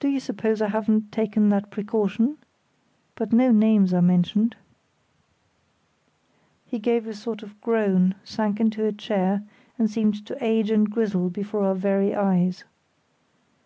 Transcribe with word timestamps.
"Do 0.00 0.08
you 0.08 0.20
suppose 0.20 0.62
I 0.62 0.68
haven't 0.68 1.12
taken 1.12 1.50
that 1.50 1.70
precaution? 1.70 2.38
But 3.14 3.30
no 3.30 3.52
names 3.52 3.92
are 3.92 4.00
mentioned." 4.00 4.56
He 6.66 6.78
gave 6.78 7.06
a 7.06 7.12
sort 7.12 7.42
of 7.42 7.60
groan, 7.60 8.14
sank 8.24 8.58
into 8.58 8.86
a 8.86 8.92
chair, 8.92 9.42
and 9.78 9.90
seemed 9.90 10.24
to 10.28 10.38
age 10.42 10.70
and 10.70 10.88
grizzle 10.88 11.28
before 11.28 11.62
our 11.64 11.74
very 11.74 12.14
eyes. 12.14 12.64